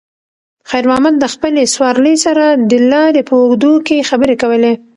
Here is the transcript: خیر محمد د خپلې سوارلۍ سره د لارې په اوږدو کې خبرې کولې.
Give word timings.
خیر 0.69 0.85
محمد 0.91 1.15
د 1.19 1.25
خپلې 1.33 1.63
سوارلۍ 1.73 2.15
سره 2.25 2.45
د 2.71 2.73
لارې 2.91 3.21
په 3.29 3.33
اوږدو 3.41 3.73
کې 3.87 4.07
خبرې 4.09 4.35
کولې. 4.41 4.73